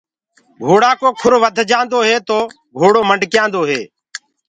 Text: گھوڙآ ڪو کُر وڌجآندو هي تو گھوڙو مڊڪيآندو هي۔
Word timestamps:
گھوڙآ 0.63 0.91
ڪو 0.99 1.09
کُر 1.21 1.33
وڌجآندو 1.43 1.99
هي 2.09 2.15
تو 2.27 2.37
گھوڙو 2.79 3.01
مڊڪيآندو 3.09 3.61
هي۔ 3.69 3.81